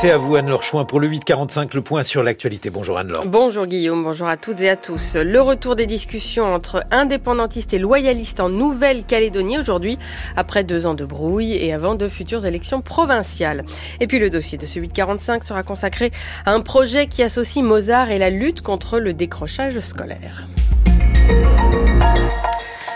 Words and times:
C'est 0.00 0.12
à 0.12 0.16
vous 0.16 0.34
Anne-Laure 0.34 0.62
Chouin 0.62 0.86
pour 0.86 0.98
le 0.98 1.08
845, 1.08 1.74
le 1.74 1.82
point 1.82 2.02
sur 2.04 2.22
l'actualité. 2.22 2.70
Bonjour 2.70 2.96
Anne-Laure. 2.96 3.26
Bonjour 3.26 3.66
Guillaume, 3.66 4.02
bonjour 4.02 4.28
à 4.28 4.38
toutes 4.38 4.62
et 4.62 4.70
à 4.70 4.76
tous. 4.76 5.14
Le 5.16 5.42
retour 5.42 5.76
des 5.76 5.84
discussions 5.84 6.46
entre 6.46 6.86
indépendantistes 6.90 7.74
et 7.74 7.78
loyalistes 7.78 8.40
en 8.40 8.48
Nouvelle-Calédonie 8.48 9.58
aujourd'hui, 9.58 9.98
après 10.36 10.64
deux 10.64 10.86
ans 10.86 10.94
de 10.94 11.04
brouille 11.04 11.52
et 11.52 11.74
avant 11.74 11.96
de 11.96 12.08
futures 12.08 12.46
élections 12.46 12.80
provinciales. 12.80 13.62
Et 14.00 14.06
puis 14.06 14.18
le 14.18 14.30
dossier 14.30 14.56
de 14.56 14.64
ce 14.64 14.78
845 14.78 15.44
sera 15.44 15.62
consacré 15.62 16.12
à 16.46 16.54
un 16.54 16.60
projet 16.60 17.06
qui 17.06 17.22
associe 17.22 17.62
Mozart 17.62 18.10
et 18.10 18.16
la 18.16 18.30
lutte 18.30 18.62
contre 18.62 19.00
le 19.00 19.12
décrochage 19.12 19.80
scolaire. 19.80 20.46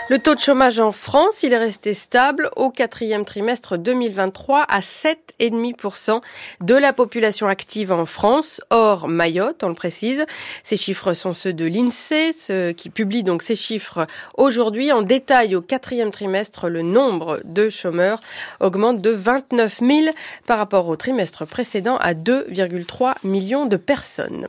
Le 0.07 0.19
taux 0.19 0.35
de 0.35 0.39
chômage 0.39 0.79
en 0.79 0.91
France, 0.91 1.41
il 1.41 1.51
est 1.51 1.57
resté 1.57 1.95
stable 1.95 2.51
au 2.55 2.69
quatrième 2.69 3.25
trimestre 3.25 3.75
2023 3.75 4.61
à 4.61 4.81
7,5% 4.81 6.21
de 6.61 6.75
la 6.75 6.93
population 6.93 7.47
active 7.47 7.91
en 7.91 8.05
France, 8.05 8.61
hors 8.69 9.07
Mayotte, 9.07 9.63
on 9.63 9.69
le 9.69 9.73
précise. 9.73 10.23
Ces 10.63 10.77
chiffres 10.77 11.13
sont 11.13 11.33
ceux 11.33 11.53
de 11.53 11.65
l'INSEE, 11.65 12.75
qui 12.75 12.91
publie 12.91 13.23
donc 13.23 13.41
ces 13.41 13.55
chiffres 13.55 14.05
aujourd'hui. 14.37 14.91
En 14.91 15.01
détail, 15.01 15.55
au 15.55 15.61
quatrième 15.61 16.11
trimestre, 16.11 16.69
le 16.69 16.83
nombre 16.83 17.39
de 17.43 17.71
chômeurs 17.71 18.21
augmente 18.59 19.01
de 19.01 19.09
29 19.09 19.79
000 19.79 19.91
par 20.45 20.59
rapport 20.59 20.87
au 20.87 20.95
trimestre 20.97 21.47
précédent 21.47 21.97
à 21.97 22.13
2,3 22.13 23.15
millions 23.23 23.65
de 23.65 23.77
personnes. 23.77 24.47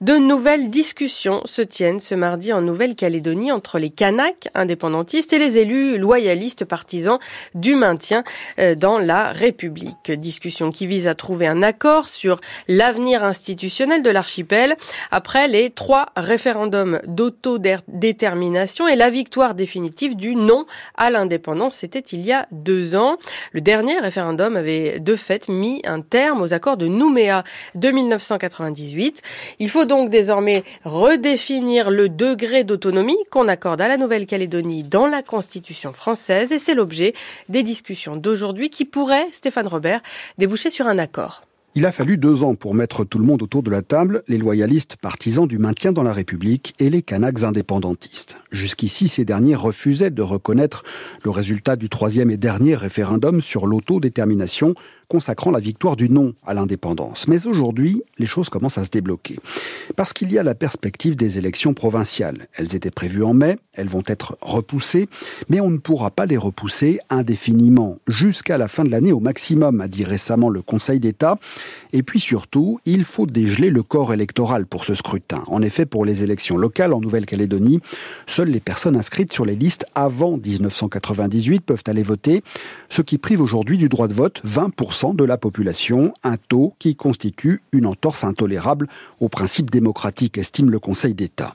De 0.00 0.18
nouvelles 0.18 0.70
discussions 0.70 1.42
se 1.46 1.62
tiennent 1.62 1.98
ce 1.98 2.14
mardi 2.14 2.52
en 2.52 2.60
Nouvelle-Calédonie 2.60 3.50
entre 3.50 3.80
les 3.80 3.90
Kanaks 3.90 4.48
et 4.86 5.38
les 5.38 5.58
élus 5.58 5.96
loyalistes 5.96 6.64
partisans 6.64 7.18
du 7.54 7.74
maintien 7.74 8.22
euh, 8.58 8.74
dans 8.74 8.98
la 8.98 9.32
République. 9.32 10.12
Discussion 10.12 10.70
qui 10.70 10.86
vise 10.86 11.08
à 11.08 11.14
trouver 11.14 11.46
un 11.46 11.62
accord 11.62 12.08
sur 12.08 12.40
l'avenir 12.68 13.24
institutionnel 13.24 14.02
de 14.02 14.10
l'archipel 14.10 14.76
après 15.10 15.48
les 15.48 15.70
trois 15.70 16.08
référendums 16.16 17.00
d'autodétermination 17.06 18.86
et 18.86 18.96
la 18.96 19.08
victoire 19.08 19.54
définitive 19.54 20.16
du 20.16 20.36
non 20.36 20.66
à 20.96 21.10
l'indépendance. 21.10 21.76
C'était 21.76 22.00
il 22.00 22.20
y 22.20 22.32
a 22.32 22.46
deux 22.52 22.94
ans. 22.94 23.16
Le 23.52 23.62
dernier 23.62 23.98
référendum 23.98 24.56
avait 24.56 25.00
de 25.00 25.16
fait 25.16 25.48
mis 25.48 25.80
un 25.84 26.02
terme 26.02 26.42
aux 26.42 26.52
accords 26.52 26.76
de 26.76 26.86
Nouméa 26.86 27.42
de 27.74 27.90
1998. 27.90 29.22
Il 29.60 29.70
faut 29.70 29.86
donc 29.86 30.10
désormais 30.10 30.62
redéfinir 30.84 31.90
le 31.90 32.08
degré 32.10 32.64
d'autonomie 32.64 33.16
qu'on 33.30 33.48
accorde 33.48 33.80
à 33.80 33.88
la 33.88 33.96
Nouvelle-Calédonie 33.96 34.73
dans 34.82 35.06
la 35.06 35.22
Constitution 35.22 35.92
française 35.92 36.52
et 36.52 36.58
c'est 36.58 36.74
l'objet 36.74 37.14
des 37.48 37.62
discussions 37.62 38.16
d'aujourd'hui 38.16 38.70
qui 38.70 38.84
pourraient, 38.84 39.28
Stéphane 39.32 39.68
Robert, 39.68 40.00
déboucher 40.38 40.70
sur 40.70 40.86
un 40.86 40.98
accord. 40.98 41.42
Il 41.76 41.86
a 41.86 41.92
fallu 41.92 42.18
deux 42.18 42.44
ans 42.44 42.54
pour 42.54 42.72
mettre 42.72 43.04
tout 43.04 43.18
le 43.18 43.24
monde 43.24 43.42
autour 43.42 43.64
de 43.64 43.70
la 43.70 43.82
table, 43.82 44.22
les 44.28 44.38
loyalistes 44.38 44.94
partisans 44.94 45.48
du 45.48 45.58
maintien 45.58 45.90
dans 45.90 46.04
la 46.04 46.12
République 46.12 46.72
et 46.78 46.88
les 46.88 47.02
Kanaks 47.02 47.42
indépendantistes. 47.42 48.36
Jusqu'ici, 48.52 49.08
ces 49.08 49.24
derniers 49.24 49.56
refusaient 49.56 50.12
de 50.12 50.22
reconnaître 50.22 50.84
le 51.24 51.30
résultat 51.30 51.74
du 51.74 51.88
troisième 51.88 52.30
et 52.30 52.36
dernier 52.36 52.76
référendum 52.76 53.40
sur 53.40 53.66
l'autodétermination 53.66 54.74
consacrant 55.08 55.50
la 55.50 55.60
victoire 55.60 55.96
du 55.96 56.08
non 56.08 56.34
à 56.46 56.54
l'indépendance. 56.54 57.28
Mais 57.28 57.46
aujourd'hui, 57.46 58.02
les 58.18 58.26
choses 58.26 58.48
commencent 58.48 58.78
à 58.78 58.84
se 58.84 58.90
débloquer. 58.90 59.38
Parce 59.96 60.12
qu'il 60.12 60.32
y 60.32 60.38
a 60.38 60.42
la 60.42 60.54
perspective 60.54 61.16
des 61.16 61.38
élections 61.38 61.74
provinciales. 61.74 62.48
Elles 62.54 62.74
étaient 62.74 62.90
prévues 62.90 63.24
en 63.24 63.34
mai, 63.34 63.58
elles 63.72 63.88
vont 63.88 64.02
être 64.06 64.36
repoussées, 64.40 65.08
mais 65.48 65.60
on 65.60 65.70
ne 65.70 65.78
pourra 65.78 66.10
pas 66.10 66.26
les 66.26 66.36
repousser 66.36 67.00
indéfiniment, 67.10 67.98
jusqu'à 68.08 68.58
la 68.58 68.68
fin 68.68 68.84
de 68.84 68.90
l'année 68.90 69.12
au 69.12 69.20
maximum, 69.20 69.80
a 69.80 69.88
dit 69.88 70.04
récemment 70.04 70.48
le 70.48 70.62
Conseil 70.62 71.00
d'État. 71.00 71.38
Et 71.92 72.02
puis 72.02 72.20
surtout, 72.20 72.80
il 72.84 73.04
faut 73.04 73.26
dégeler 73.26 73.70
le 73.70 73.82
corps 73.82 74.12
électoral 74.12 74.66
pour 74.66 74.84
ce 74.84 74.94
scrutin. 74.94 75.44
En 75.46 75.62
effet, 75.62 75.86
pour 75.86 76.04
les 76.04 76.22
élections 76.22 76.56
locales 76.56 76.92
en 76.92 77.00
Nouvelle-Calédonie, 77.00 77.80
seules 78.26 78.50
les 78.50 78.60
personnes 78.60 78.96
inscrites 78.96 79.32
sur 79.32 79.44
les 79.44 79.56
listes 79.56 79.86
avant 79.94 80.36
1998 80.36 81.60
peuvent 81.60 81.82
aller 81.86 82.02
voter, 82.02 82.42
ce 82.88 83.02
qui 83.02 83.18
prive 83.18 83.40
aujourd'hui 83.40 83.78
du 83.78 83.88
droit 83.88 84.08
de 84.08 84.14
vote 84.14 84.40
20% 84.46 84.93
de 84.94 85.24
la 85.24 85.36
population, 85.36 86.14
un 86.22 86.36
taux 86.36 86.74
qui 86.78 86.94
constitue 86.94 87.62
une 87.72 87.84
entorse 87.84 88.22
intolérable 88.22 88.86
au 89.20 89.28
principe 89.28 89.70
démocratique, 89.70 90.38
estime 90.38 90.70
le 90.70 90.78
Conseil 90.78 91.14
d'État. 91.14 91.52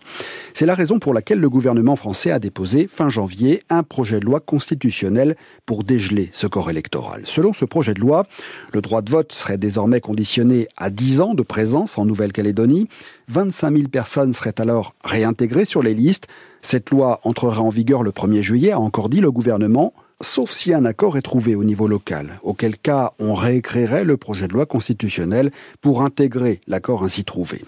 C'est 0.53 0.65
la 0.65 0.75
raison 0.75 0.99
pour 0.99 1.13
laquelle 1.13 1.39
le 1.39 1.49
gouvernement 1.49 1.95
français 1.95 2.31
a 2.31 2.39
déposé 2.39 2.87
fin 2.87 3.07
janvier 3.07 3.63
un 3.69 3.83
projet 3.83 4.19
de 4.19 4.25
loi 4.25 4.41
constitutionnel 4.41 5.37
pour 5.65 5.85
dégeler 5.85 6.29
ce 6.33 6.47
corps 6.47 6.69
électoral. 6.69 7.21
Selon 7.25 7.53
ce 7.53 7.63
projet 7.63 7.93
de 7.93 8.01
loi, 8.01 8.25
le 8.73 8.81
droit 8.81 9.01
de 9.01 9.09
vote 9.09 9.31
serait 9.31 9.57
désormais 9.57 10.01
conditionné 10.01 10.67
à 10.75 10.89
10 10.89 11.21
ans 11.21 11.33
de 11.33 11.43
présence 11.43 11.97
en 11.97 12.05
Nouvelle-Calédonie. 12.05 12.89
25 13.29 13.73
000 13.73 13.87
personnes 13.87 14.33
seraient 14.33 14.59
alors 14.59 14.95
réintégrées 15.05 15.65
sur 15.65 15.81
les 15.81 15.93
listes. 15.93 16.27
Cette 16.61 16.89
loi 16.89 17.21
entrera 17.23 17.61
en 17.61 17.69
vigueur 17.69 18.03
le 18.03 18.11
1er 18.11 18.41
juillet, 18.41 18.71
a 18.71 18.79
encore 18.79 19.07
dit 19.07 19.21
le 19.21 19.31
gouvernement 19.31 19.93
sauf 20.21 20.51
si 20.51 20.73
un 20.73 20.85
accord 20.85 21.17
est 21.17 21.21
trouvé 21.21 21.55
au 21.55 21.63
niveau 21.63 21.87
local, 21.87 22.39
auquel 22.43 22.77
cas 22.77 23.13
on 23.19 23.33
réécrirait 23.33 24.03
le 24.03 24.17
projet 24.17 24.47
de 24.47 24.53
loi 24.53 24.65
constitutionnel 24.65 25.51
pour 25.81 26.01
intégrer 26.01 26.59
l'accord 26.67 27.03
ainsi 27.03 27.23
trouvé. 27.23 27.63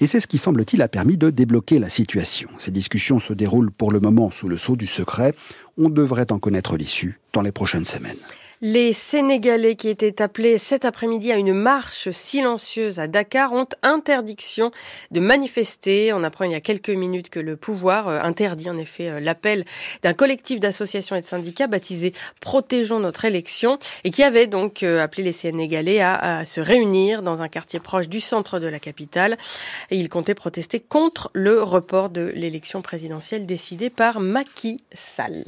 Et 0.00 0.06
c'est 0.06 0.20
ce 0.20 0.26
qui 0.26 0.38
semble-t-il 0.38 0.82
a 0.82 0.88
permis 0.88 1.16
de 1.16 1.30
débloquer 1.30 1.78
la 1.78 1.88
situation. 1.88 2.48
Ces 2.58 2.70
discussions 2.70 3.18
se 3.18 3.32
déroulent 3.32 3.70
pour 3.70 3.92
le 3.92 4.00
moment 4.00 4.30
sous 4.30 4.48
le 4.48 4.58
sceau 4.58 4.76
du 4.76 4.86
secret. 4.86 5.34
On 5.78 5.88
devrait 5.88 6.32
en 6.32 6.38
connaître 6.38 6.76
l'issue 6.76 7.18
dans 7.32 7.42
les 7.42 7.52
prochaines 7.52 7.86
semaines. 7.86 8.16
Les 8.62 8.94
Sénégalais 8.94 9.74
qui 9.76 9.90
étaient 9.90 10.22
appelés 10.22 10.56
cet 10.56 10.86
après-midi 10.86 11.30
à 11.30 11.36
une 11.36 11.52
marche 11.52 12.08
silencieuse 12.10 12.98
à 12.98 13.06
Dakar 13.06 13.52
ont 13.52 13.68
interdiction 13.82 14.70
de 15.10 15.20
manifester. 15.20 16.14
On 16.14 16.24
apprend 16.24 16.46
il 16.46 16.52
y 16.52 16.54
a 16.54 16.60
quelques 16.62 16.88
minutes 16.88 17.28
que 17.28 17.38
le 17.38 17.56
pouvoir 17.56 18.08
euh, 18.08 18.18
interdit 18.22 18.70
en 18.70 18.78
effet 18.78 19.10
euh, 19.10 19.20
l'appel 19.20 19.66
d'un 20.02 20.14
collectif 20.14 20.58
d'associations 20.58 21.16
et 21.16 21.20
de 21.20 21.26
syndicats 21.26 21.66
baptisé 21.66 22.14
Protégeons 22.40 22.98
notre 22.98 23.26
élection 23.26 23.78
et 24.04 24.10
qui 24.10 24.22
avait 24.22 24.46
donc 24.46 24.82
euh, 24.82 25.02
appelé 25.02 25.22
les 25.24 25.32
Sénégalais 25.32 26.00
à, 26.00 26.46
se 26.46 26.62
réunir 26.62 27.20
dans 27.20 27.42
un 27.42 27.48
quartier 27.48 27.78
proche 27.78 28.08
du 28.08 28.20
centre 28.20 28.58
de 28.58 28.68
la 28.68 28.78
capitale. 28.78 29.36
Et 29.90 29.96
ils 29.98 30.08
comptaient 30.08 30.34
protester 30.34 30.80
contre 30.80 31.30
le 31.34 31.62
report 31.62 32.08
de 32.08 32.32
l'élection 32.34 32.80
présidentielle 32.80 33.44
décidée 33.44 33.90
par 33.90 34.20
Macky 34.20 34.80
Sall. 34.94 35.44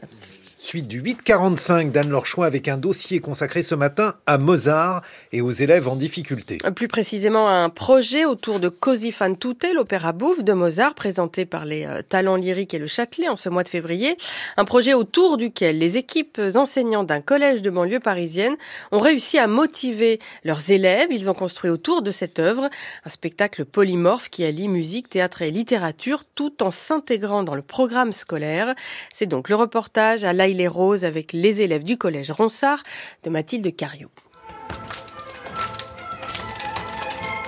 Suite 0.60 0.88
du 0.88 0.98
845 0.98 1.92
d'Anne 1.92 2.10
Lorchois 2.10 2.44
avec 2.44 2.66
un 2.66 2.76
dossier 2.78 3.20
consacré 3.20 3.62
ce 3.62 3.76
matin 3.76 4.16
à 4.26 4.38
Mozart 4.38 5.02
et 5.30 5.40
aux 5.40 5.52
élèves 5.52 5.86
en 5.86 5.94
difficulté. 5.94 6.58
Plus 6.74 6.88
précisément, 6.88 7.48
un 7.48 7.70
projet 7.70 8.24
autour 8.24 8.58
de 8.58 8.68
Così 8.68 9.12
fan 9.12 9.38
tutte, 9.38 9.66
l'opéra 9.72 10.12
bouffe 10.12 10.42
de 10.42 10.52
Mozart, 10.52 10.94
présenté 10.94 11.46
par 11.46 11.64
les 11.64 11.86
euh, 11.86 12.02
talents 12.06 12.34
lyriques 12.34 12.74
et 12.74 12.80
le 12.80 12.88
Châtelet 12.88 13.28
en 13.28 13.36
ce 13.36 13.48
mois 13.48 13.62
de 13.62 13.68
février. 13.68 14.16
Un 14.56 14.64
projet 14.64 14.94
autour 14.94 15.36
duquel 15.36 15.78
les 15.78 15.96
équipes 15.96 16.40
enseignants 16.56 17.04
d'un 17.04 17.20
collège 17.20 17.62
de 17.62 17.70
banlieue 17.70 18.00
parisienne 18.00 18.56
ont 18.90 19.00
réussi 19.00 19.38
à 19.38 19.46
motiver 19.46 20.18
leurs 20.42 20.72
élèves. 20.72 21.08
Ils 21.12 21.30
ont 21.30 21.34
construit 21.34 21.70
autour 21.70 22.02
de 22.02 22.10
cette 22.10 22.40
œuvre 22.40 22.68
un 23.04 23.10
spectacle 23.10 23.64
polymorphe 23.64 24.28
qui 24.28 24.44
allie 24.44 24.68
musique, 24.68 25.08
théâtre 25.08 25.42
et 25.42 25.52
littérature 25.52 26.24
tout 26.34 26.64
en 26.64 26.72
s'intégrant 26.72 27.44
dans 27.44 27.54
le 27.54 27.62
programme 27.62 28.12
scolaire. 28.12 28.74
C'est 29.14 29.26
donc 29.26 29.48
le 29.48 29.54
reportage 29.54 30.24
à 30.24 30.32
Laïla 30.32 30.47
les 30.54 30.68
roses 30.68 31.04
avec 31.04 31.32
les 31.32 31.62
élèves 31.62 31.84
du 31.84 31.96
collège 31.96 32.30
Ronsard 32.30 32.82
de 33.24 33.30
Mathilde 33.30 33.74
Cariou. 33.74 34.08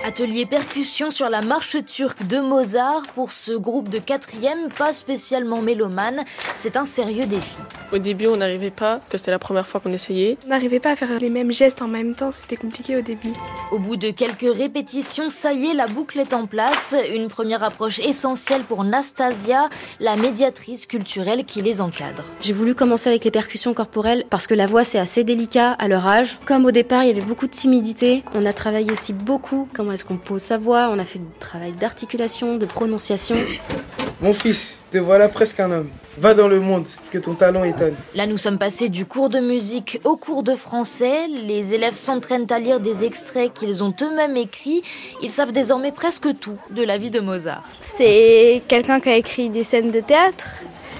Atelier 0.03 0.47
percussion 0.47 1.11
sur 1.11 1.29
la 1.29 1.43
marche 1.43 1.77
turque 1.85 2.25
de 2.25 2.39
Mozart 2.39 3.03
pour 3.13 3.31
ce 3.31 3.51
groupe 3.51 3.87
de 3.87 3.99
quatrième, 3.99 4.69
pas 4.75 4.93
spécialement 4.93 5.61
mélomane. 5.61 6.23
C'est 6.55 6.75
un 6.75 6.85
sérieux 6.85 7.27
défi. 7.27 7.59
Au 7.93 7.99
début, 7.99 8.25
on 8.25 8.37
n'arrivait 8.37 8.71
pas, 8.71 8.99
que 9.09 9.17
c'était 9.17 9.29
la 9.29 9.37
première 9.37 9.67
fois 9.67 9.79
qu'on 9.79 9.93
essayait. 9.93 10.37
On 10.45 10.49
n'arrivait 10.49 10.79
pas 10.79 10.91
à 10.91 10.95
faire 10.95 11.19
les 11.19 11.29
mêmes 11.29 11.51
gestes 11.51 11.83
en 11.83 11.87
même 11.87 12.15
temps, 12.15 12.31
c'était 12.31 12.55
compliqué 12.55 12.97
au 12.97 13.01
début. 13.01 13.31
Au 13.71 13.77
bout 13.77 13.95
de 13.95 14.09
quelques 14.09 14.51
répétitions, 14.51 15.29
ça 15.29 15.53
y 15.53 15.67
est, 15.67 15.73
la 15.75 15.85
boucle 15.85 16.19
est 16.19 16.33
en 16.33 16.47
place. 16.47 16.95
Une 17.13 17.27
première 17.27 17.61
approche 17.61 17.99
essentielle 17.99 18.63
pour 18.63 18.83
Nastasia, 18.83 19.69
la 19.99 20.15
médiatrice 20.15 20.87
culturelle 20.87 21.45
qui 21.45 21.61
les 21.61 21.79
encadre. 21.79 22.23
J'ai 22.41 22.53
voulu 22.53 22.73
commencer 22.73 23.09
avec 23.09 23.23
les 23.23 23.31
percussions 23.31 23.75
corporelles 23.75 24.25
parce 24.31 24.47
que 24.47 24.55
la 24.55 24.65
voix 24.65 24.83
c'est 24.83 24.99
assez 24.99 25.23
délicat 25.23 25.73
à 25.73 25.87
leur 25.87 26.07
âge. 26.07 26.39
Comme 26.45 26.65
au 26.65 26.71
départ, 26.71 27.03
il 27.03 27.07
y 27.07 27.11
avait 27.11 27.21
beaucoup 27.21 27.45
de 27.45 27.51
timidité, 27.51 28.23
on 28.33 28.45
a 28.45 28.53
travaillé 28.53 28.91
aussi 28.91 29.13
beaucoup 29.13 29.67
est-ce 29.91 30.05
qu'on 30.05 30.17
pose 30.17 30.41
sa 30.41 30.57
voix, 30.57 30.89
on 30.91 30.99
a 30.99 31.05
fait 31.05 31.19
du 31.19 31.25
travail 31.39 31.71
d'articulation, 31.73 32.57
de 32.57 32.65
prononciation. 32.65 33.35
Mon 34.21 34.33
fils, 34.33 34.77
te 34.91 34.97
voilà 34.97 35.29
presque 35.29 35.59
un 35.59 35.71
homme. 35.71 35.89
Va 36.17 36.33
dans 36.33 36.47
le 36.47 36.59
monde, 36.59 36.85
que 37.09 37.17
ton 37.17 37.33
talent 37.33 37.63
étonne. 37.63 37.95
Là, 38.13 38.27
nous 38.27 38.37
sommes 38.37 38.57
passés 38.57 38.89
du 38.89 39.05
cours 39.05 39.29
de 39.29 39.39
musique 39.39 39.99
au 40.03 40.17
cours 40.17 40.43
de 40.43 40.53
français. 40.53 41.27
Les 41.27 41.73
élèves 41.73 41.93
s'entraînent 41.93 42.51
à 42.51 42.59
lire 42.59 42.79
des 42.79 43.03
extraits 43.03 43.53
qu'ils 43.53 43.83
ont 43.83 43.93
eux-mêmes 44.01 44.35
écrits. 44.35 44.81
Ils 45.21 45.31
savent 45.31 45.53
désormais 45.53 45.91
presque 45.91 46.37
tout 46.39 46.57
de 46.69 46.83
la 46.83 46.97
vie 46.97 47.09
de 47.09 47.19
Mozart. 47.19 47.63
C'est 47.79 48.61
quelqu'un 48.67 48.99
qui 48.99 49.09
a 49.09 49.15
écrit 49.15 49.49
des 49.49 49.63
scènes 49.63 49.91
de 49.91 50.01
théâtre. 50.01 50.47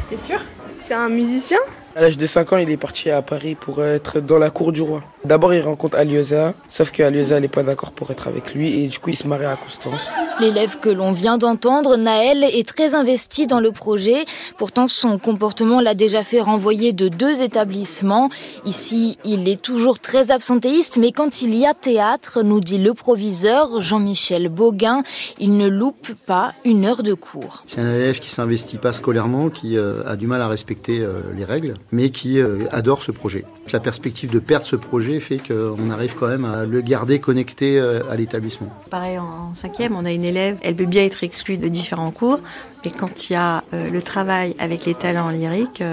T'es 0.09 0.17
sûr? 0.17 0.39
C'est 0.79 0.93
un 0.93 1.09
musicien? 1.09 1.59
À 1.93 2.01
l'âge 2.01 2.17
de 2.17 2.25
5 2.25 2.53
ans, 2.53 2.57
il 2.57 2.69
est 2.69 2.77
parti 2.77 3.09
à 3.09 3.21
Paris 3.21 3.55
pour 3.55 3.83
être 3.83 4.21
dans 4.21 4.37
la 4.37 4.49
cour 4.49 4.71
du 4.71 4.81
roi. 4.81 5.01
D'abord, 5.25 5.53
il 5.53 5.61
rencontre 5.61 5.97
Aliosa, 5.97 6.53
sauf 6.69 6.89
que 6.89 7.03
Aliosa 7.03 7.39
n'est 7.39 7.47
pas 7.47 7.63
d'accord 7.63 7.91
pour 7.91 8.11
être 8.11 8.27
avec 8.27 8.53
lui 8.53 8.81
et 8.81 8.87
du 8.87 8.97
coup, 8.97 9.09
il 9.09 9.15
se 9.15 9.27
marie 9.27 9.45
à 9.45 9.57
Constance. 9.57 10.09
L'élève 10.39 10.79
que 10.79 10.89
l'on 10.89 11.11
vient 11.11 11.37
d'entendre, 11.37 11.97
Naël, 11.97 12.43
est 12.43 12.67
très 12.67 12.95
investi 12.95 13.45
dans 13.45 13.59
le 13.59 13.71
projet. 13.71 14.25
Pourtant, 14.57 14.87
son 14.87 15.19
comportement 15.19 15.81
l'a 15.81 15.93
déjà 15.93 16.23
fait 16.23 16.41
renvoyer 16.41 16.93
de 16.93 17.09
deux 17.09 17.41
établissements. 17.41 18.29
Ici, 18.65 19.19
il 19.23 19.47
est 19.47 19.61
toujours 19.61 19.99
très 19.99 20.31
absentéiste, 20.31 20.97
mais 20.97 21.11
quand 21.11 21.41
il 21.43 21.53
y 21.55 21.65
a 21.65 21.73
théâtre, 21.73 22.41
nous 22.41 22.61
dit 22.61 22.79
le 22.79 22.93
proviseur 22.93 23.81
Jean-Michel 23.81 24.49
Boguin, 24.49 25.03
il 25.39 25.57
ne 25.57 25.67
loupe 25.67 26.13
pas 26.25 26.53
une 26.65 26.85
heure 26.85 27.03
de 27.03 27.13
cours. 27.13 27.63
C'est 27.67 27.81
un 27.81 27.93
élève 27.93 28.19
qui 28.19 28.31
s'investit 28.31 28.77
pas 28.77 28.93
scolairement, 28.93 29.49
qui 29.49 29.77
euh, 29.77 30.01
a 30.07 30.15
du 30.15 30.25
mal 30.25 30.41
à 30.41 30.47
respecter 30.47 30.99
euh, 31.01 31.21
les 31.35 31.43
règles, 31.43 31.75
mais 31.91 32.09
qui 32.09 32.39
euh, 32.39 32.65
adore 32.71 33.03
ce 33.03 33.11
projet. 33.11 33.45
La 33.71 33.79
perspective 33.79 34.31
de 34.31 34.39
perdre 34.39 34.65
ce 34.65 34.75
projet 34.75 35.19
fait 35.19 35.39
qu'on 35.39 35.89
arrive 35.91 36.15
quand 36.15 36.27
même 36.27 36.45
à 36.45 36.65
le 36.65 36.81
garder 36.81 37.19
connecté 37.19 37.79
à 37.79 38.15
l'établissement. 38.15 38.69
Pareil 38.89 39.17
en 39.17 39.53
cinquième, 39.53 39.95
on 39.95 40.03
a 40.03 40.11
une 40.11 40.25
élève, 40.25 40.57
elle 40.61 40.75
peut 40.75 40.85
bien 40.85 41.03
être 41.03 41.23
exclue 41.23 41.57
de 41.57 41.67
différents 41.67 42.11
cours, 42.11 42.39
mais 42.83 42.91
quand 42.91 43.29
il 43.29 43.33
y 43.33 43.35
a 43.35 43.63
le 43.71 44.01
travail 44.01 44.55
avec 44.59 44.85
les 44.85 44.93
talents 44.93 45.29
lyriques, 45.29 45.83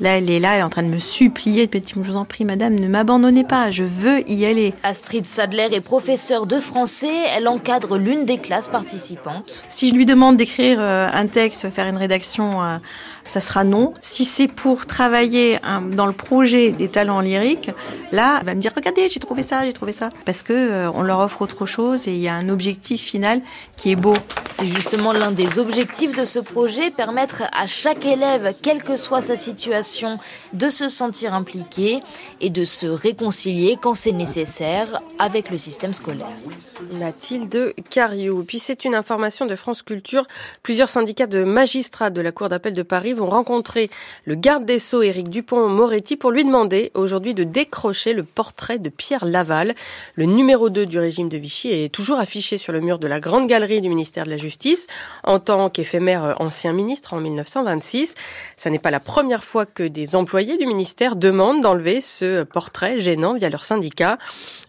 Là, 0.00 0.18
elle 0.18 0.30
est 0.30 0.40
là, 0.40 0.54
elle 0.54 0.60
est 0.60 0.64
en 0.64 0.70
train 0.70 0.82
de 0.82 0.88
me 0.88 0.98
supplier, 0.98 1.68
je 1.72 2.00
vous 2.00 2.16
en 2.16 2.24
prie, 2.24 2.44
madame, 2.44 2.74
ne 2.74 2.88
m'abandonnez 2.88 3.44
pas, 3.44 3.70
je 3.70 3.84
veux 3.84 4.28
y 4.28 4.44
aller. 4.46 4.72
Astrid 4.82 5.26
Sadler 5.26 5.68
est 5.72 5.80
professeure 5.80 6.46
de 6.46 6.58
français, 6.58 7.12
elle 7.36 7.48
encadre 7.48 7.96
l'une 7.96 8.24
des 8.24 8.38
classes 8.38 8.68
participantes. 8.68 9.64
Si 9.68 9.90
je 9.90 9.94
lui 9.94 10.06
demande 10.06 10.36
d'écrire 10.36 10.80
un 10.80 11.26
texte, 11.26 11.68
faire 11.70 11.86
une 11.86 11.98
rédaction 11.98 12.80
ça 13.30 13.40
sera 13.40 13.62
non. 13.62 13.94
Si 14.02 14.24
c'est 14.24 14.48
pour 14.48 14.86
travailler 14.86 15.58
dans 15.92 16.06
le 16.06 16.12
projet 16.12 16.70
des 16.70 16.88
talents 16.88 17.20
lyriques, 17.20 17.70
là, 18.12 18.38
elle 18.40 18.46
va 18.46 18.54
me 18.54 18.60
dire 18.60 18.72
regardez, 18.74 19.08
j'ai 19.08 19.20
trouvé 19.20 19.42
ça, 19.42 19.64
j'ai 19.64 19.72
trouvé 19.72 19.92
ça, 19.92 20.10
parce 20.24 20.42
que 20.42 20.52
euh, 20.52 20.90
on 20.92 21.02
leur 21.02 21.20
offre 21.20 21.42
autre 21.42 21.64
chose 21.64 22.08
et 22.08 22.12
il 22.12 22.18
y 22.18 22.28
a 22.28 22.34
un 22.34 22.48
objectif 22.48 23.00
final 23.00 23.40
qui 23.76 23.92
est 23.92 23.96
beau. 23.96 24.14
C'est 24.50 24.66
justement 24.66 25.12
l'un 25.12 25.30
des 25.30 25.58
objectifs 25.60 26.16
de 26.16 26.24
ce 26.24 26.40
projet, 26.40 26.90
permettre 26.90 27.44
à 27.56 27.66
chaque 27.66 28.04
élève, 28.04 28.52
quelle 28.62 28.82
que 28.82 28.96
soit 28.96 29.20
sa 29.20 29.36
situation, 29.36 29.89
de 30.52 30.70
se 30.70 30.88
sentir 30.88 31.34
impliqué 31.34 32.00
et 32.40 32.50
de 32.50 32.64
se 32.64 32.86
réconcilier 32.86 33.76
quand 33.80 33.94
c'est 33.94 34.12
nécessaire 34.12 35.02
avec 35.18 35.50
le 35.50 35.58
système 35.58 35.92
scolaire. 35.92 36.28
Mathilde 36.92 37.74
Cariou. 37.90 38.44
Puis 38.44 38.58
c'est 38.58 38.84
une 38.84 38.94
information 38.94 39.46
de 39.46 39.54
France 39.54 39.82
Culture. 39.82 40.26
Plusieurs 40.62 40.88
syndicats 40.88 41.26
de 41.26 41.44
magistrats 41.44 42.10
de 42.10 42.20
la 42.20 42.32
Cour 42.32 42.48
d'appel 42.48 42.74
de 42.74 42.82
Paris 42.82 43.12
vont 43.12 43.28
rencontrer 43.28 43.90
le 44.24 44.34
garde 44.34 44.64
des 44.64 44.78
Sceaux 44.78 45.02
Éric 45.02 45.28
Dupont-Moretti 45.28 46.16
pour 46.16 46.30
lui 46.30 46.44
demander 46.44 46.90
aujourd'hui 46.94 47.34
de 47.34 47.44
décrocher 47.44 48.12
le 48.12 48.22
portrait 48.22 48.78
de 48.78 48.88
Pierre 48.88 49.24
Laval. 49.24 49.74
Le 50.14 50.24
numéro 50.24 50.70
2 50.70 50.86
du 50.86 50.98
régime 50.98 51.28
de 51.28 51.36
Vichy 51.36 51.68
est 51.68 51.92
toujours 51.92 52.18
affiché 52.18 52.58
sur 52.58 52.72
le 52.72 52.80
mur 52.80 52.98
de 52.98 53.06
la 53.06 53.20
Grande 53.20 53.46
Galerie 53.46 53.80
du 53.80 53.88
ministère 53.88 54.24
de 54.24 54.30
la 54.30 54.36
Justice 54.36 54.86
en 55.24 55.38
tant 55.40 55.70
qu'éphémère 55.70 56.36
ancien 56.40 56.72
ministre 56.72 57.14
en 57.14 57.20
1926. 57.20 58.14
Ça 58.56 58.70
n'est 58.70 58.78
pas 58.78 58.90
la 58.90 59.00
première 59.00 59.44
fois 59.44 59.66
que 59.66 59.79
des 59.82 60.16
employés 60.16 60.58
du 60.58 60.66
ministère 60.66 61.16
demandent 61.16 61.62
d'enlever 61.62 62.00
ce 62.00 62.42
portrait 62.44 62.98
gênant 62.98 63.34
via 63.34 63.50
leur 63.50 63.64
syndicat. 63.64 64.18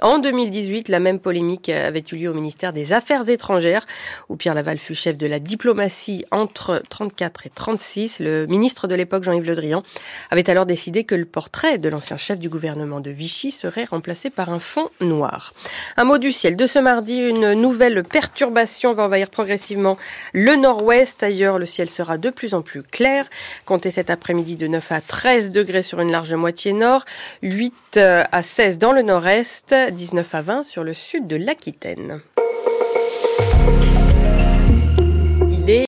En 0.01 0.19
2018, 0.19 0.89
la 0.89 0.99
même 0.99 1.19
polémique 1.19 1.69
avait 1.69 2.03
eu 2.11 2.15
lieu 2.15 2.29
au 2.29 2.33
ministère 2.33 2.73
des 2.73 2.93
Affaires 2.93 3.29
étrangères 3.29 3.85
où 4.29 4.35
Pierre 4.35 4.55
Laval 4.55 4.77
fut 4.77 4.95
chef 4.95 5.17
de 5.17 5.27
la 5.27 5.39
diplomatie 5.39 6.25
entre 6.31 6.81
34 6.89 7.47
et 7.47 7.49
36. 7.49 8.19
Le 8.19 8.45
ministre 8.47 8.87
de 8.87 8.95
l'époque, 8.95 9.23
Jean-Yves 9.23 9.47
Le 9.47 9.55
Drian, 9.55 9.83
avait 10.29 10.49
alors 10.49 10.65
décidé 10.65 11.03
que 11.03 11.15
le 11.15 11.25
portrait 11.25 11.77
de 11.77 11.89
l'ancien 11.89 12.17
chef 12.17 12.39
du 12.39 12.49
gouvernement 12.49 12.99
de 12.99 13.11
Vichy 13.11 13.51
serait 13.51 13.85
remplacé 13.85 14.29
par 14.29 14.49
un 14.49 14.59
fond 14.59 14.89
noir. 14.99 15.53
Un 15.97 16.03
mot 16.03 16.17
du 16.17 16.31
ciel. 16.31 16.55
De 16.55 16.67
ce 16.67 16.79
mardi, 16.79 17.17
une 17.17 17.53
nouvelle 17.53 18.03
perturbation 18.03 18.93
va 18.93 19.03
envahir 19.03 19.29
progressivement 19.29 19.97
le 20.33 20.55
nord-ouest. 20.55 21.23
Ailleurs, 21.23 21.59
le 21.59 21.65
ciel 21.65 21.89
sera 21.89 22.17
de 22.17 22.29
plus 22.29 22.53
en 22.53 22.61
plus 22.61 22.83
clair. 22.83 23.29
Comptez 23.65 23.91
cet 23.91 24.09
après-midi 24.09 24.55
de 24.55 24.67
9 24.67 24.91
à 25.01 25.07
13 25.07 25.51
degrés 25.51 25.81
sur 25.81 25.99
une 25.99 26.11
large 26.11 26.33
moitié 26.35 26.73
nord, 26.73 27.05
8 27.41 27.97
à 27.97 28.43
16 28.43 28.77
dans 28.77 28.91
le 28.91 29.01
nord-est, 29.01 29.73
19 29.73 30.35
à 30.35 30.41
20 30.43 30.63
sur 30.63 30.83
le 30.83 30.93
sud 30.93 31.27
de 31.27 31.37
l'Aquitaine. 31.37 32.21